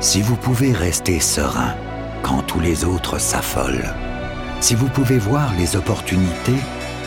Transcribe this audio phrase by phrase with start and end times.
[0.00, 1.74] Si vous pouvez rester serein
[2.22, 3.94] quand tous les autres s'affolent,
[4.62, 6.56] si vous pouvez voir les opportunités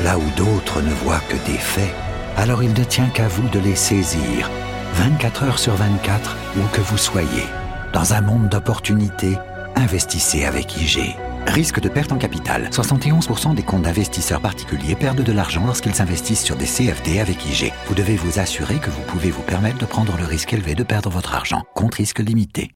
[0.03, 1.91] là où d'autres ne voient que des faits,
[2.37, 4.47] alors il ne tient qu'à vous de les saisir,
[4.93, 7.47] 24 heures sur 24, où que vous soyez.
[7.93, 9.39] Dans un monde d'opportunités,
[9.75, 11.15] investissez avec IG.
[11.47, 12.69] Risque de perte en capital.
[12.71, 17.73] 71% des comptes d'investisseurs particuliers perdent de l'argent lorsqu'ils investissent sur des CFD avec IG.
[17.87, 20.83] Vous devez vous assurer que vous pouvez vous permettre de prendre le risque élevé de
[20.83, 21.63] perdre votre argent.
[21.73, 22.71] Compte risque limité.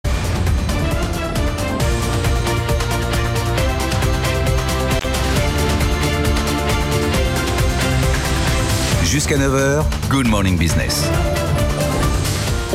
[9.17, 11.03] Jusqu'à 9h, Good Morning Business.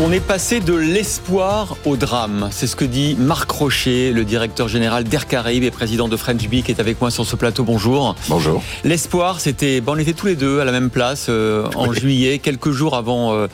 [0.00, 2.48] On est passé de l'espoir au drame.
[2.50, 6.48] C'est ce que dit Marc Rocher, le directeur général d'Air Caraïbes et président de French
[6.48, 7.62] Bee, qui est avec moi sur ce plateau.
[7.62, 8.16] Bonjour.
[8.28, 8.60] Bonjour.
[8.82, 12.40] L'espoir, c'était, bon, on était tous les deux à la même place euh, en juillet,
[12.40, 13.46] quelques jours avant, euh,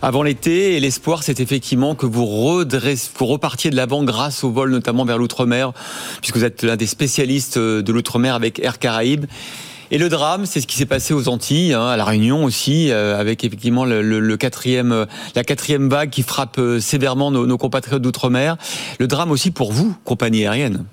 [0.00, 0.76] avant l'été.
[0.76, 5.04] Et l'espoir, c'est effectivement que vous, redresse, vous repartiez de l'avant grâce au vol, notamment
[5.04, 5.72] vers l'outre-mer,
[6.22, 9.26] puisque vous êtes l'un des spécialistes euh, de l'outre-mer avec Air Caraïbes.
[9.92, 12.92] Et le drame, c'est ce qui s'est passé aux Antilles, hein, à la Réunion aussi,
[12.92, 17.32] euh, avec effectivement le, le, le, quatrième, euh, la quatrième vague qui frappe euh, sévèrement
[17.32, 18.56] nos, nos compatriotes d'outre-mer.
[19.00, 20.84] Le drame aussi pour vous, compagnie aérienne.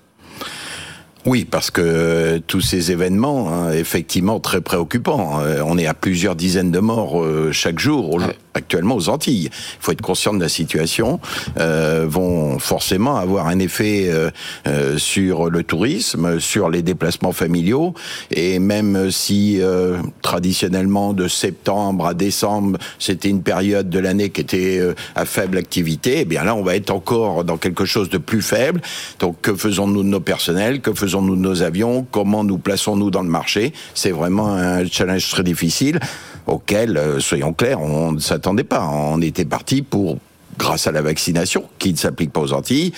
[1.25, 5.41] Oui, parce que tous ces événements, hein, effectivement, très préoccupants.
[5.65, 8.19] on est à plusieurs dizaines de morts chaque jour.
[8.57, 9.49] Actuellement aux Antilles.
[9.51, 11.19] Il faut être conscient de la situation.
[11.59, 14.31] Euh, vont forcément avoir un effet euh,
[14.67, 17.93] euh, sur le tourisme, sur les déplacements familiaux,
[18.31, 24.41] et même si euh, traditionnellement de septembre à décembre c'était une période de l'année qui
[24.41, 28.09] était euh, à faible activité, eh bien là on va être encore dans quelque chose
[28.09, 28.81] de plus faible.
[29.19, 30.81] Donc que faisons-nous de nos personnels?
[30.81, 32.07] Que faisons-nous de nos avions?
[32.11, 33.73] Comment nous plaçons-nous dans le marché?
[33.93, 35.99] C'est vraiment un challenge très difficile
[36.47, 38.87] auquel, euh, soyons clairs, on ne s'attendait pas.
[38.87, 40.17] On était parti pour
[40.57, 42.91] grâce à la vaccination, qui ne s'applique pas aux Antilles,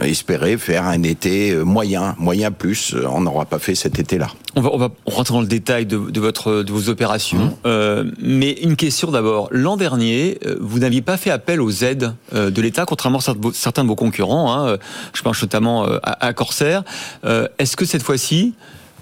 [0.00, 2.94] euh, espérer faire un été euh, moyen, moyen plus.
[3.06, 4.28] On n'aura pas fait cet été-là.
[4.56, 7.44] On va, on va rentrer dans le détail de, de votre, de vos opérations.
[7.44, 7.52] Mmh.
[7.66, 9.48] Euh, mais une question d'abord.
[9.50, 13.88] L'an dernier, vous n'aviez pas fait appel aux aides de l'État, contrairement à certains de
[13.88, 14.54] vos concurrents.
[14.54, 14.78] Hein.
[15.12, 16.84] Je pense notamment à, à Corsair.
[17.58, 18.54] Est-ce que cette fois-ci,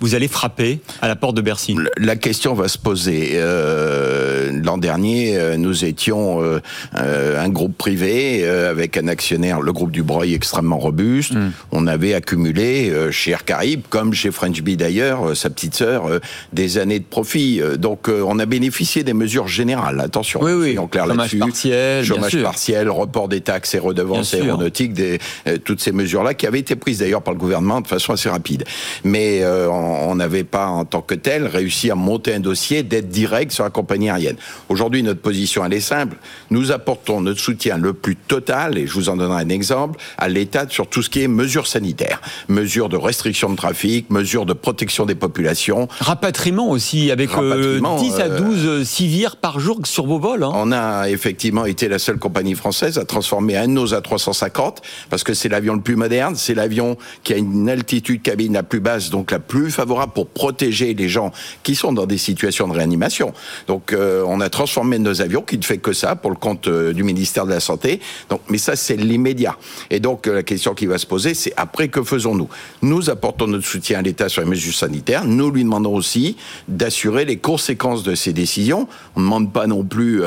[0.03, 3.31] vous allez frapper à la porte de Bercy La question va se poser.
[3.35, 6.61] Euh, L'an dernier, euh, nous étions euh,
[6.97, 11.35] euh, un groupe privé euh, avec un actionnaire, le groupe du Breuil, extrêmement robuste.
[11.35, 11.53] Mm.
[11.71, 16.05] On avait accumulé euh, chez Air Caraïbes, comme chez French Bee d'ailleurs, sa petite sœur,
[16.53, 17.61] des années de profit.
[17.79, 20.01] donc on a bénéficié des mesures générales.
[20.01, 20.79] Attention, oui, oui.
[20.91, 25.19] clair chômage partiel, chômage partiel, report des taxes et redevances aéronautiques, des,
[25.65, 28.65] toutes ces mesures-là qui avaient été prises d'ailleurs par le gouvernement de façon assez rapide.
[29.05, 33.53] Mais on n'avait pas en tant que tel réussi à monter un dossier d'aide directe
[33.53, 34.37] sur la compagnie aérienne.
[34.69, 36.17] Aujourd'hui, notre position, elle est simple.
[36.51, 40.29] Nous apportons notre soutien le plus total, et je vous en donnerai un exemple, à
[40.29, 44.53] l'État sur tout ce qui est mesures sanitaires, mesures de restriction de trafic, mesures de
[44.53, 45.89] protection des populations.
[46.01, 50.45] Rapatriement aussi, avec Rapatriement, euh, 10 à 12 euh, civières par jour sur vos vols.
[50.45, 50.53] Hein.
[50.55, 54.77] On a effectivement été la seule compagnie française à transformer un de nos A350,
[55.11, 58.63] parce que c'est l'avion le plus moderne, c'est l'avion qui a une altitude cabine la
[58.63, 62.69] plus basse, donc la plus favorable pour protéger les gens qui sont dans des situations
[62.69, 63.33] de réanimation.
[63.67, 66.69] Donc euh, on a transformé nos avions, qui ne fait que ça pour le compte
[66.69, 68.01] euh, du ministère de la Santé.
[68.29, 69.57] Donc, mais ça, c'est l'immédiat.
[69.91, 72.49] Et donc, euh, la question qui va se poser, c'est après, que faisons-nous?
[72.83, 75.25] Nous apportons notre soutien à l'État sur les mesures sanitaires.
[75.25, 76.37] Nous lui demandons aussi
[76.69, 78.89] d'assurer les conséquences de ces décisions.
[79.17, 80.23] On ne demande pas non plus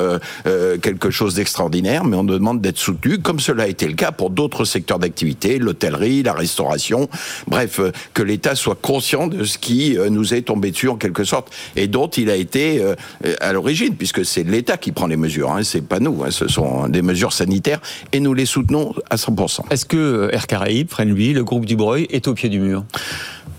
[0.82, 4.30] quelque chose d'extraordinaire, mais on demande d'être soutenu, comme cela a été le cas pour
[4.30, 7.10] d'autres secteurs d'activité, l'hôtellerie, la restauration.
[7.48, 7.80] Bref,
[8.14, 11.54] que l'État soit conscient de ce qui euh, nous est tombé dessus en quelque sorte
[11.76, 12.96] et dont il a été euh,
[13.42, 16.48] à l'origine, puisque c'est l'État qui prend les mesures, hein, c'est pas nous, hein, ce
[16.48, 17.82] sont des mesures sanitaires
[18.12, 19.72] et nous les soutenons à 100%.
[19.72, 22.86] Est-ce que Air Caraïbes, Frenby, le groupe du Breuil est au pied du mur?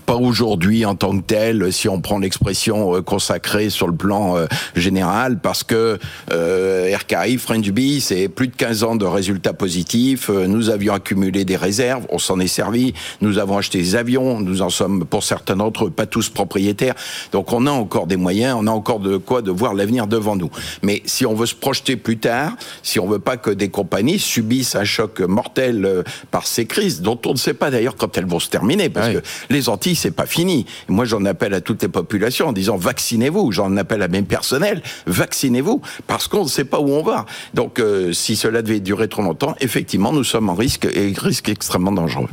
[0.07, 4.37] Pas aujourd'hui en tant que tel, si on prend l'expression euh, consacrée sur le plan
[4.37, 5.99] euh, général, parce que
[6.31, 10.29] euh, Caraïbes, French Bee, c'est plus de 15 ans de résultats positifs.
[10.29, 12.93] Nous avions accumulé des réserves, on s'en est servi.
[13.19, 16.95] Nous avons acheté des avions, nous en sommes pour certains d'entre eux pas tous propriétaires.
[17.33, 20.37] Donc on a encore des moyens, on a encore de quoi de voir l'avenir devant
[20.37, 20.49] nous.
[20.83, 24.19] Mais si on veut se projeter plus tard, si on veut pas que des compagnies
[24.19, 28.25] subissent un choc mortel par ces crises, dont on ne sait pas d'ailleurs quand elles
[28.25, 29.15] vont se terminer, parce oui.
[29.15, 30.65] que les Antilles c'est pas fini.
[30.87, 33.51] Moi, j'en appelle à toutes les populations en disant vaccinez-vous.
[33.51, 37.25] J'en appelle à mes personnels, vaccinez-vous, parce qu'on ne sait pas où on va.
[37.53, 41.49] Donc, euh, si cela devait durer trop longtemps, effectivement, nous sommes en risque et risque
[41.49, 42.29] extrêmement dangereux.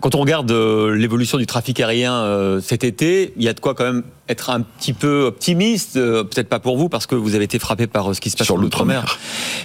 [0.00, 3.60] Quand on regarde euh, l'évolution du trafic aérien euh, cet été, il y a de
[3.60, 7.14] quoi quand même être un petit peu optimiste, euh, peut-être pas pour vous parce que
[7.14, 9.18] vous avez été frappé par euh, ce qui se passe sur l'outre-mer.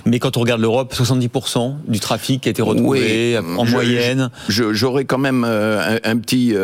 [0.05, 4.29] Mais quand on regarde l'Europe, 70% du trafic a été retrouvé en moyenne.
[4.47, 6.55] J'aurais quand même un, petit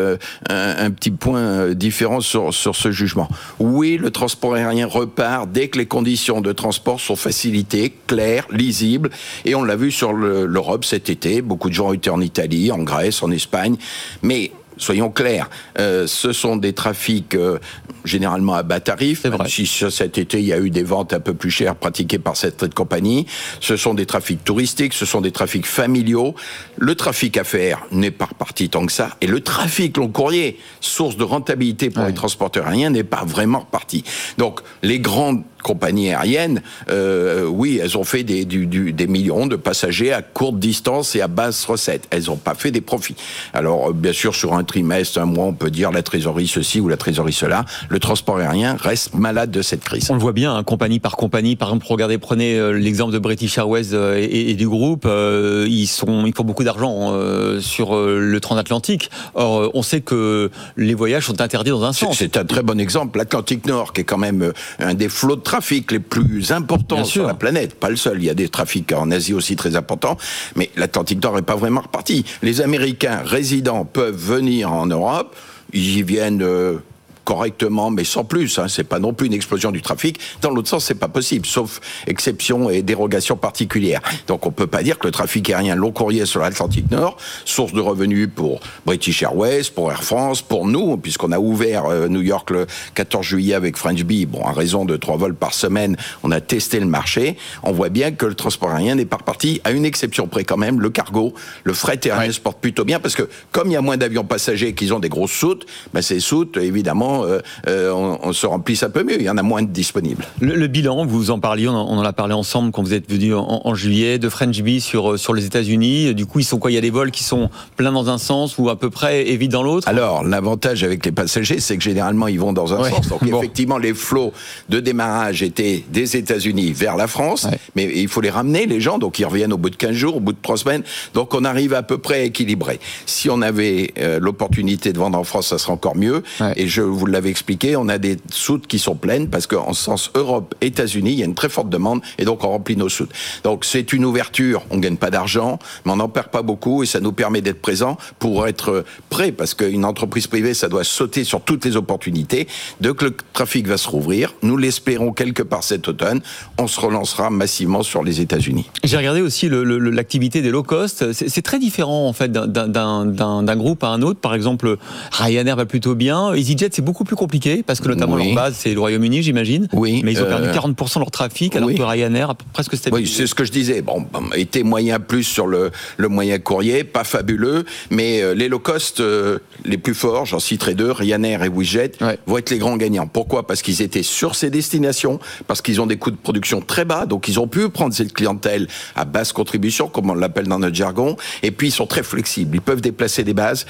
[0.48, 3.28] un, petit point différent sur sur ce jugement.
[3.58, 9.10] Oui, le transport aérien repart dès que les conditions de transport sont facilitées, claires, lisibles,
[9.44, 11.42] et on l'a vu sur l'Europe cet été.
[11.42, 13.76] Beaucoup de gens ont été en Italie, en Grèce, en Espagne,
[14.22, 17.58] mais soyons clairs, euh, ce sont des trafics euh,
[18.04, 19.26] généralement à bas tarif.
[19.46, 22.36] Si cet été il y a eu des ventes un peu plus chères pratiquées par
[22.36, 23.26] cette compagnie.
[23.60, 26.34] Ce sont des trafics touristiques, ce sont des trafics familiaux.
[26.76, 30.58] Le trafic à faire n'est pas reparti tant que ça, et le trafic long courrier,
[30.80, 34.04] source de rentabilité pour les transporteurs aériens, n'est pas vraiment reparti.
[34.38, 40.12] Donc les grandes compagnies aériennes, euh, oui, elles ont fait des, des millions de passagers
[40.12, 42.06] à courte distance et à basse recette.
[42.10, 43.16] Elles n'ont pas fait des profits.
[43.52, 46.88] Alors, bien sûr, sur un trimestre, un mois, on peut dire la trésorerie ceci ou
[46.88, 47.64] la trésorerie cela.
[47.88, 50.10] Le transport aérien reste malade de cette crise.
[50.10, 51.56] On le voit bien, hein, compagnie par compagnie.
[51.56, 55.06] Par exemple, regardez, prenez euh, l'exemple de British Airways et, du groupe.
[55.06, 57.12] ils sont, ils font beaucoup d'argent
[57.60, 59.10] sur le transatlantique.
[59.34, 62.16] Or, on sait que les voyages sont interdits dans un sens.
[62.18, 63.18] C'est un très bon exemple.
[63.18, 67.26] L'Atlantique Nord, qui est quand même un des flots de trafics les plus importants sur
[67.26, 67.74] la planète.
[67.74, 68.18] Pas le seul.
[68.18, 70.16] Il y a des trafics en Asie aussi très importants.
[70.56, 72.24] Mais l'Atlantique Nord n'est pas vraiment reparti.
[72.42, 75.34] Les Américains résidents peuvent venir en Europe.
[75.72, 76.78] Ils y viennent euh,
[77.24, 78.58] correctement, mais sans plus.
[78.58, 78.68] Hein.
[78.68, 80.18] C'est pas non plus une explosion du trafic.
[80.42, 84.00] Dans l'autre sens, c'est pas possible, sauf exception et dérogation particulière.
[84.26, 87.72] Donc, on peut pas dire que le trafic aérien long courrier sur l'Atlantique Nord, source
[87.72, 92.22] de revenus pour British Airways, pour Air France, pour nous, puisqu'on a ouvert euh, New
[92.22, 94.26] York le 14 juillet avec French Bee.
[94.26, 97.36] Bon, à raison de trois vols par semaine, on a testé le marché.
[97.62, 100.56] On voit bien que le transport aérien n'est pas reparti, à une exception près quand
[100.56, 101.34] même, le cargo,
[101.64, 104.24] le fret aérien se porte plutôt bien parce que comme il y a moins d'avions
[104.24, 108.82] passagers qu'ils ont des grosses soutes, ben ces soutes, évidemment, euh, euh, on, se remplisse
[108.82, 109.20] un peu mieux.
[109.20, 110.24] Il y en a moins de disponibles.
[110.40, 113.74] Le, bilan, vous en parliez, on en, a parlé ensemble quand vous êtes venu en,
[113.74, 116.14] juillet, de French Bee sur, euh, sur les États-Unis.
[116.14, 116.70] Du coup, ils sont quoi?
[116.70, 119.28] Il y a des vols qui sont pleins dans un sens ou à peu près
[119.28, 119.88] et vides dans l'autre?
[119.88, 123.08] Alors, l'avantage avec les passagers, c'est que généralement, ils vont dans un sens.
[123.08, 124.32] Donc, effectivement, les flots
[124.68, 127.46] de démarrage étaient des États-Unis vers la France,
[127.76, 128.98] mais il faut les ramener, les gens.
[128.98, 130.82] Donc, ils reviennent au bout de 15 jours, au bout de 3 semaines.
[131.14, 132.80] Donc, on arrive à peu près équilibré.
[133.06, 136.22] Si on avait l'opportunité de vendre en France, ça serait encore mieux.
[136.56, 140.10] Et je vous l'avais expliqué on a des soutes qui sont pleines parce qu'en sens
[140.14, 143.10] Europe, États-Unis, il y a une très forte demande et donc on remplit nos soutes.
[143.42, 146.86] Donc c'est une ouverture, on gagne pas d'argent, mais on n'en perd pas beaucoup et
[146.86, 151.24] ça nous permet d'être présent pour être prêt parce qu'une entreprise privée, ça doit sauter
[151.24, 152.46] sur toutes les opportunités.
[152.82, 156.20] Que le trafic va se rouvrir, nous l'espérons quelque part cet automne,
[156.58, 158.70] on se relancera massivement sur les États-Unis.
[158.84, 161.12] J'ai regardé aussi l'activité des low cost.
[161.12, 164.20] C'est très différent en fait d'un groupe à un autre.
[164.20, 164.76] Par exemple,
[165.10, 166.32] Ryanair va plutôt bien.
[166.34, 169.66] EasyJet, c'est beaucoup plus compliqué parce que notamment leur base c'est le Royaume-Uni, j'imagine.
[169.72, 170.02] Oui.
[170.04, 173.10] Mais ils ont perdu 40% de leur trafic alors que Ryanair a presque stabilisé.
[173.10, 173.82] Oui, c'est ce que je disais.
[173.82, 174.06] Bon,
[174.36, 179.00] était moyen plus sur le, le moyen courrier, pas fabuleux, mais euh, les low cost
[179.00, 181.92] euh, les plus forts, j'en citerai deux, Ryanair et WeJet,
[182.26, 183.06] vont être les grands gagnants.
[183.06, 183.46] Pourquoi?
[183.46, 187.06] Parce qu'ils étaient sur ces destinations, parce qu'ils ont des coûts de production très bas,
[187.06, 190.74] donc ils ont pu prendre cette clientèle à basse contribution, comme on l'appelle dans notre
[190.74, 193.66] jargon, et puis ils sont très flexibles, ils peuvent déplacer des bases.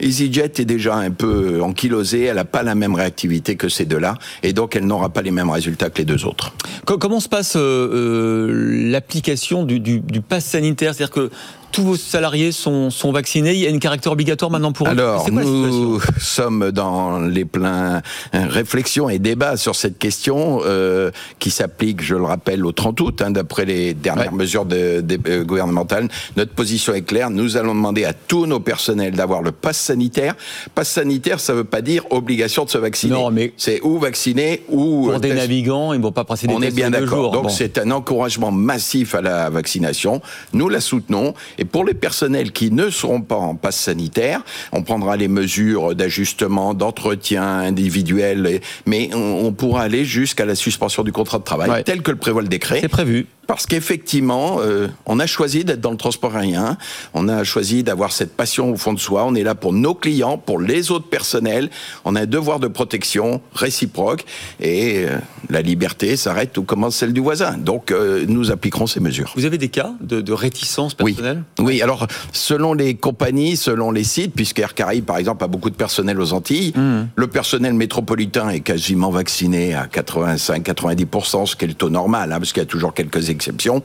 [0.00, 4.14] EasyJet est déjà un peu ankylosée, elle n'a pas la même activité que ces deux-là,
[4.42, 6.52] et donc elle n'aura pas les mêmes résultats que les deux autres.
[6.84, 10.94] Comment se passe euh, euh, l'application du, du, du pass sanitaire?
[10.94, 11.30] C'est-à-dire que
[11.72, 14.90] tous vos salariés sont, sont vaccinés Il y a une caractère obligatoire maintenant pour eux
[14.90, 18.02] Alors, nous sommes dans les pleins
[18.34, 23.00] euh, réflexions et débats sur cette question euh, qui s'applique, je le rappelle, au 30
[23.00, 26.08] août, hein, d'après les dernières mesures de, euh, gouvernementales.
[26.36, 27.30] Notre position est claire.
[27.30, 30.34] Nous allons demander à tous nos personnels d'avoir le pass sanitaire.
[30.74, 33.14] Pass sanitaire, ça ne veut pas dire obligation de se vacciner.
[33.14, 36.54] Non, mais c'est ou vacciner ou pour des navigants, ils ne vont pas passer des
[36.54, 37.32] On est bien d'accord.
[37.32, 40.20] Donc c'est un encouragement massif à la vaccination.
[40.52, 44.82] Nous la soutenons et pour les personnels qui ne seront pas en passe sanitaire, on
[44.82, 51.38] prendra les mesures d'ajustement, d'entretien individuel, mais on, pourra aller jusqu'à la suspension du contrat
[51.38, 52.80] de travail, tel que le prévoit le décret.
[52.80, 56.76] C'est prévu parce qu'effectivement, euh, on a choisi d'être dans le transport aérien,
[57.14, 59.94] on a choisi d'avoir cette passion au fond de soi, on est là pour nos
[59.94, 61.70] clients, pour les autres personnels,
[62.04, 64.24] on a un devoir de protection réciproque,
[64.60, 67.56] et euh, la liberté s'arrête où commence celle du voisin.
[67.56, 69.32] Donc euh, nous appliquerons ces mesures.
[69.36, 71.44] Vous avez des cas de, réticence personnelle?
[71.58, 71.80] Oui.
[71.82, 75.76] alors selon les compagnies, selon les sites, puisque Air Caraïbes par exemple a beaucoup de
[75.76, 77.08] personnel aux Antilles, mmh.
[77.14, 82.38] le personnel métropolitain est quasiment vacciné à 85-90%, ce qui est le taux normal, hein,
[82.38, 83.82] parce qu'il y a toujours quelques exception.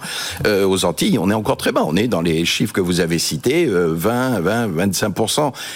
[0.48, 1.84] Euh, aux Antilles, on est encore très bas.
[1.86, 5.14] On est dans les chiffres que vous avez cités, 20, 20, 25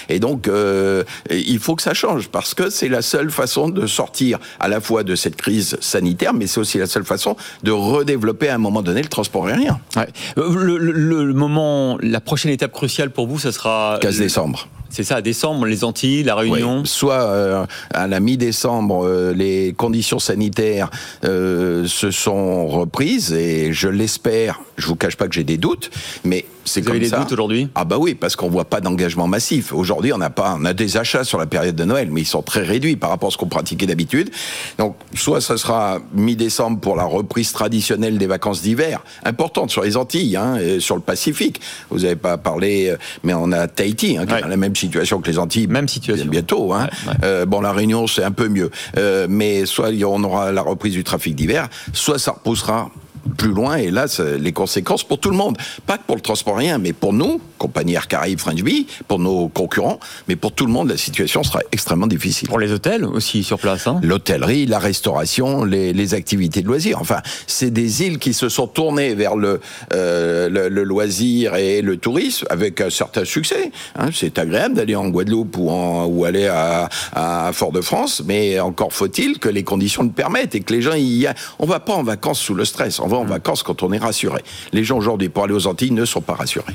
[0.10, 3.86] Et donc, euh, il faut que ça change parce que c'est la seule façon de
[3.88, 7.72] sortir à la fois de cette crise sanitaire, mais c'est aussi la seule façon de
[7.72, 9.80] redévelopper à un moment donné le transport aérien.
[9.96, 10.08] Ouais.
[10.36, 10.92] Le, le,
[11.24, 14.68] le, moment, la prochaine étape cruciale pour vous, ce sera 15 décembre.
[14.96, 16.86] C'est ça, à décembre, les Antilles, la Réunion.
[16.86, 20.90] Soit euh, à la mi-décembre, euh, les conditions sanitaires
[21.26, 24.62] euh, se sont reprises et je l'espère.
[24.78, 25.92] Je vous cache pas que j'ai des doutes,
[26.24, 27.18] mais c'est comme avez ça.
[27.18, 27.70] des doutes aujourd'hui?
[27.76, 29.72] Ah bah oui, parce qu'on voit pas d'engagement massif.
[29.74, 32.26] Aujourd'hui, on n'a pas, on a des achats sur la période de Noël, mais ils
[32.26, 34.30] sont très réduits par rapport à ce qu'on pratiquait d'habitude.
[34.78, 39.96] Donc, soit ça sera mi-décembre pour la reprise traditionnelle des vacances d'hiver, importante sur les
[39.98, 41.62] Antilles, hein, et sur le Pacifique.
[41.90, 44.40] Vous n'avez pas parlé, euh, mais on a Tahiti, hein, qui Ouais.
[44.40, 45.68] est dans la même situation que les Antilles.
[45.68, 46.26] Même situation.
[46.28, 46.74] Bientôt.
[46.74, 46.88] Hein.
[47.06, 47.18] Ouais, ouais.
[47.24, 48.72] Euh, bon, la Réunion, c'est un peu mieux.
[48.98, 52.90] Euh, mais soit on aura la reprise du trafic d'hiver, soit ça repoussera
[53.38, 54.06] plus loin et là
[54.40, 57.42] les conséquences pour tout le monde pas que pour le transport aérien mais pour nous
[57.58, 61.44] compagnie Air Caraïbes French Bee pour nos concurrents mais pour tout le monde la situation
[61.44, 63.88] sera extrêmement difficile Pour les hôtels aussi sur place.
[63.88, 64.00] Hein.
[64.04, 67.00] l'hôtellerie, la restauration, les, les activités de loisirs.
[67.00, 69.60] Enfin, c'est des îles qui se sont tournées vers le,
[69.94, 73.72] euh, le, le loisir et le tourisme avec un certain succès.
[73.96, 78.94] Hein, c'est agréable d'aller en Guadeloupe ou, en, ou aller à, à Fort-de-France, mais encore
[78.94, 81.34] faut-il que les conditions le permettent et que les gens y a...
[81.60, 83.98] On va pas en vacances sous le stress, on va en vacances quand on est
[83.98, 84.42] rassuré.
[84.74, 86.74] Les gens aujourd'hui pour aller aux Antilles ne sont pas rassurés.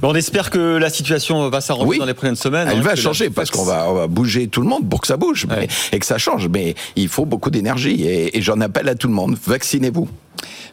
[0.00, 1.98] Bon, on espère que la situation va s'arranger Oui.
[1.98, 2.68] dans les prochaines semaines.
[2.70, 5.16] Elle hein, va la- changer parce qu'on va, bouger tout le monde pour que ça
[5.16, 6.48] bouge mais- et que ça change.
[6.48, 9.36] Mais il faut beaucoup d'énergie et, et j'en appelle à tout le monde.
[9.46, 10.08] Vaccinez-vous.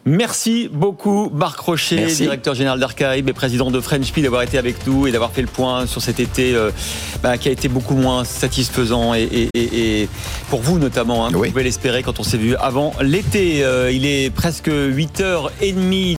[0.04, 2.22] Merci beaucoup, Marc Rocher, Merci.
[2.22, 5.42] directeur général d'Arcaïbe et président de French Pea, d'avoir été avec nous et d'avoir fait
[5.42, 6.70] le point sur cet été euh,
[7.22, 10.08] bah, qui a été beaucoup moins satisfaisant et, et- et- et
[10.48, 11.26] pour vous notamment.
[11.26, 11.48] Hein, Oui.
[11.48, 13.64] Vous pouvez l'espérer quand on s'est vu avant l'été.
[13.64, 16.14] Euh, il est presque 8h30